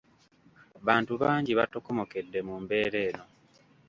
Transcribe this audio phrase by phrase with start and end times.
[0.87, 3.23] Bantu bangi batokomokedde mu mbeera eno.